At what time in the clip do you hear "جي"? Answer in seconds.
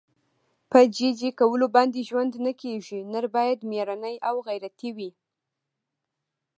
0.95-1.09, 1.19-1.29